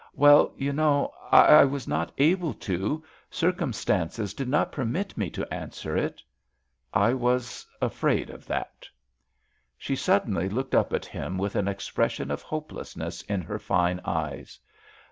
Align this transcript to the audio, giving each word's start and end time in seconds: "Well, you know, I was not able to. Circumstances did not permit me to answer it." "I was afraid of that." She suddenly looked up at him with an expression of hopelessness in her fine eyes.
"Well, 0.15 0.51
you 0.57 0.73
know, 0.73 1.13
I 1.31 1.63
was 1.63 1.87
not 1.87 2.11
able 2.17 2.55
to. 2.55 3.03
Circumstances 3.29 4.33
did 4.33 4.49
not 4.49 4.71
permit 4.71 5.15
me 5.15 5.29
to 5.29 5.53
answer 5.53 5.95
it." 5.95 6.23
"I 6.91 7.13
was 7.13 7.67
afraid 7.79 8.31
of 8.31 8.47
that." 8.47 8.87
She 9.77 9.95
suddenly 9.95 10.49
looked 10.49 10.73
up 10.73 10.91
at 10.91 11.05
him 11.05 11.37
with 11.37 11.55
an 11.55 11.67
expression 11.67 12.31
of 12.31 12.41
hopelessness 12.41 13.21
in 13.21 13.43
her 13.43 13.59
fine 13.59 14.01
eyes. 14.03 14.57